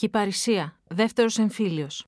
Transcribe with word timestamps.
Κυπαρισία, 0.00 0.80
δεύτερος 0.88 1.38
εμφύλιος. 1.38 2.04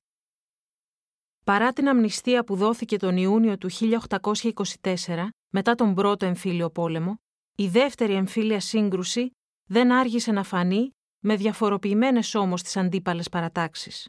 Παρά 1.45 1.73
την 1.73 1.87
αμνηστία 1.87 2.43
που 2.43 2.55
δόθηκε 2.55 2.97
τον 2.97 3.17
Ιούνιο 3.17 3.57
του 3.57 3.69
1824, 3.69 5.27
μετά 5.49 5.75
τον 5.75 5.93
πρώτο 5.93 6.25
εμφύλιο 6.25 6.69
πόλεμο, 6.69 7.15
η 7.55 7.67
δεύτερη 7.67 8.13
εμφύλια 8.13 8.59
σύγκρουση 8.59 9.31
δεν 9.69 9.91
άργησε 9.91 10.31
να 10.31 10.43
φανεί 10.43 10.89
με 11.19 11.35
διαφοροποιημένες 11.35 12.35
όμως 12.35 12.61
τις 12.61 12.77
αντίπαλες 12.77 13.29
παρατάξεις. 13.29 14.07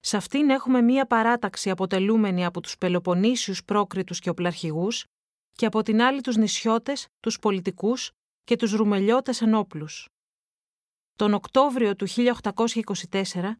Σε 0.00 0.16
αυτήν 0.16 0.50
έχουμε 0.50 0.80
μία 0.80 1.06
παράταξη 1.06 1.70
αποτελούμενη 1.70 2.44
από 2.44 2.60
τους 2.60 2.78
Πελοποννήσιους 2.78 3.64
πρόκριτους 3.64 4.18
και 4.18 4.30
οπλαρχηγούς 4.30 5.04
και 5.52 5.66
από 5.66 5.82
την 5.82 6.00
άλλη 6.02 6.20
τους 6.20 6.36
νησιώτες, 6.36 7.06
τους 7.20 7.38
πολιτικούς 7.38 8.10
και 8.44 8.56
τους 8.56 8.72
ρουμελιώτες 8.72 9.40
ενόπλους. 9.40 10.08
Τον 11.20 11.34
Οκτώβριο 11.34 11.96
του 11.96 12.06
1824, 12.08 13.56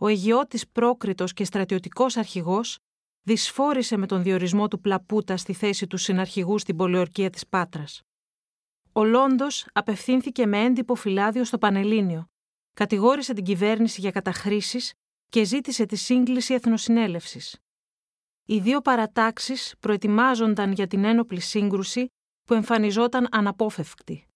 ο 0.00 0.08
Αιγιώτης 0.08 0.68
πρόκριτος 0.68 1.32
και 1.32 1.44
στρατιωτικός 1.44 2.16
αρχηγός 2.16 2.78
δυσφόρησε 3.22 3.96
με 3.96 4.06
τον 4.06 4.22
διορισμό 4.22 4.68
του 4.68 4.80
Πλαπούτα 4.80 5.36
στη 5.36 5.52
θέση 5.52 5.86
του 5.86 5.96
συναρχηγού 5.96 6.58
στην 6.58 6.76
πολιορκία 6.76 7.30
της 7.30 7.46
Πάτρας. 7.46 8.00
Ο 8.92 9.04
Λόντος 9.04 9.66
απευθύνθηκε 9.72 10.46
με 10.46 10.64
έντυπο 10.64 10.94
φυλάδιο 10.94 11.44
στο 11.44 11.58
Πανελλήνιο, 11.58 12.26
κατηγόρησε 12.74 13.32
την 13.32 13.44
κυβέρνηση 13.44 14.00
για 14.00 14.10
καταχρήσεις 14.10 14.92
και 15.28 15.44
ζήτησε 15.44 15.86
τη 15.86 15.96
σύγκληση 15.96 16.54
εθνοσυνέλευσης. 16.54 17.58
Οι 18.46 18.58
δύο 18.58 18.80
παρατάξεις 18.80 19.74
προετοιμάζονταν 19.80 20.72
για 20.72 20.86
την 20.86 21.04
ένοπλη 21.04 21.40
σύγκρουση 21.40 22.06
που 22.44 22.54
εμφανιζόταν 22.54 23.28
αναπόφευκτη. 23.30 24.26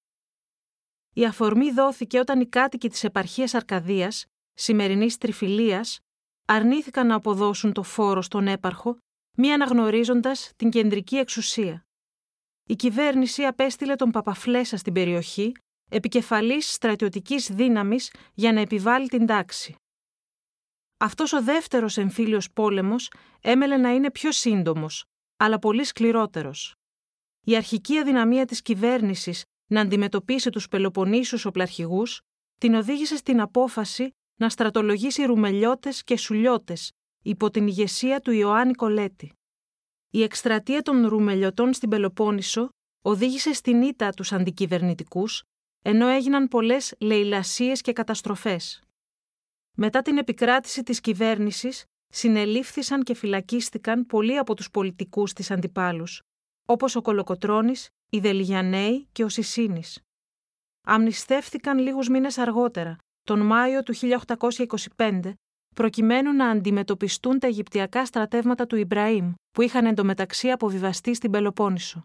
Η 1.19 1.25
αφορμή 1.25 1.71
δόθηκε 1.71 2.19
όταν 2.19 2.41
οι 2.41 2.47
κάτοικοι 2.47 2.89
της 2.89 3.05
επαρχίας 3.05 3.55
Αρκαδίας, 3.55 4.27
σημερινής 4.55 5.19
Τριφυλίας, 5.19 5.99
αρνήθηκαν 6.45 7.07
να 7.07 7.15
αποδώσουν 7.15 7.73
το 7.73 7.83
φόρο 7.83 8.23
στον 8.23 8.47
έπαρχο, 8.49 8.99
μη 9.37 9.53
αναγνωρίζοντας 9.53 10.53
την 10.57 10.71
κεντρική 10.71 11.17
εξουσία. 11.17 11.87
Η 12.65 12.77
κυβέρνηση 12.77 13.45
απέστειλε 13.45 13.95
τον 13.95 14.11
Παπαφλέσα 14.11 14.77
στην 14.77 14.93
περιοχή, 14.93 15.53
επικεφαλής 15.91 16.73
στρατιωτικής 16.73 17.51
δύναμης 17.53 18.15
για 18.35 18.53
να 18.53 18.61
επιβάλλει 18.61 19.09
την 19.09 19.27
τάξη. 19.27 19.75
Αυτός 20.97 21.33
ο 21.33 21.43
δεύτερος 21.43 21.97
εμφύλιος 21.97 22.51
πόλεμος 22.53 23.13
έμελε 23.41 23.77
να 23.77 23.91
είναι 23.95 24.11
πιο 24.11 24.33
σύντομος, 24.33 25.05
αλλά 25.37 25.59
πολύ 25.59 25.85
σκληρότερος. 25.85 26.75
Η 27.47 27.57
αρχική 27.57 27.99
αδυναμία 27.99 28.45
της 28.45 28.63
κυβέρνησης 28.63 29.45
να 29.69 29.81
αντιμετωπίσει 29.81 30.51
τους 30.51 30.69
Πελοποννήσιους 30.69 31.45
οπλαρχηγούς 31.45 32.21
την 32.59 32.75
οδήγησε 32.75 33.17
στην 33.17 33.41
απόφαση 33.41 34.11
να 34.37 34.49
στρατολογήσει 34.49 35.23
ρουμελιώτες 35.23 36.05
και 36.05 36.17
σουλιώτες 36.17 36.91
υπό 37.23 37.51
την 37.51 37.67
ηγεσία 37.67 38.21
του 38.21 38.31
Ιωάννη 38.31 38.73
Κολέτη. 38.73 39.33
Η 40.11 40.23
εκστρατεία 40.23 40.83
των 40.83 41.07
ρουμελιωτών 41.07 41.73
στην 41.73 41.89
Πελοπόννησο 41.89 42.69
οδήγησε 43.03 43.53
στην 43.53 43.83
ήττα 43.83 44.11
τους 44.11 44.33
αντικυβερνητικούς, 44.33 45.43
ενώ 45.85 46.07
έγιναν 46.07 46.49
πολλές 46.49 46.95
λαιλασίες 47.01 47.81
και 47.81 47.93
καταστροφές. 47.93 48.83
Μετά 49.77 50.03
την 50.03 50.19
επικράτηση 50.19 50.83
της 50.83 51.01
κυβέρνησης, 51.01 51.85
συνελήφθησαν 52.09 53.03
και 53.03 53.15
φυλακίστηκαν 53.15 54.07
πολλοί 54.07 54.39
από 54.39 54.55
τους 54.55 54.71
πολιτικούς 54.71 55.33
της 55.33 55.51
αντιπάλους, 55.51 56.23
όπως 56.67 56.97
ο 56.97 57.03
Κολοκοτρώνης, 57.03 57.89
οι 58.11 58.19
Δελιγιανέοι 58.19 59.09
και 59.13 59.25
ο 59.25 59.29
Σισίνης. 59.29 60.01
Αμνηστεύθηκαν 60.87 61.79
λίγους 61.79 62.09
μήνες 62.09 62.39
αργότερα, 62.39 62.97
τον 63.23 63.41
Μάιο 63.41 63.83
του 63.83 63.95
1825, 64.97 65.33
προκειμένου 65.75 66.33
να 66.33 66.51
αντιμετωπιστούν 66.51 67.39
τα 67.39 67.47
Αιγυπτιακά 67.47 68.07
στρατεύματα 68.07 68.67
του 68.67 68.77
Ιμπραήμ, 68.77 69.33
που 69.51 69.63
είχαν 69.63 69.87
εντωμεταξύ 69.87 70.51
αποβιβαστεί 70.51 71.15
στην 71.15 71.31
Πελοπόννησο. 71.31 72.03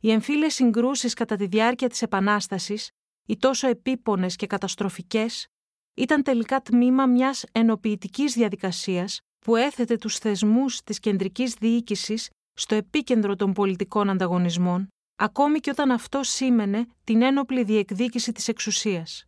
Οι 0.00 0.10
εμφύλες 0.10 0.54
συγκρούσεις 0.54 1.14
κατά 1.14 1.36
τη 1.36 1.46
διάρκεια 1.46 1.88
της 1.88 2.02
Επανάστασης, 2.02 2.90
οι 3.26 3.36
τόσο 3.36 3.68
επίπονες 3.68 4.36
και 4.36 4.46
καταστροφικές, 4.46 5.46
ήταν 5.94 6.22
τελικά 6.22 6.62
τμήμα 6.62 7.06
μιας 7.06 7.44
ενοποιητικής 7.52 8.34
διαδικασίας 8.34 9.20
που 9.38 9.56
έθετε 9.56 9.96
τους 9.96 10.18
θεσμούς 10.18 10.82
της 10.82 10.98
κεντρικής 11.00 11.54
διοίκησης 11.54 12.30
στο 12.54 12.74
επίκεντρο 12.74 13.36
των 13.36 13.52
πολιτικών 13.52 14.10
ανταγωνισμών, 14.10 14.88
ακόμη 15.16 15.58
και 15.58 15.70
όταν 15.70 15.90
αυτό 15.90 16.22
σήμαινε 16.22 16.86
την 17.04 17.22
ένοπλη 17.22 17.64
διεκδίκηση 17.64 18.32
της 18.32 18.48
εξουσίας. 18.48 19.24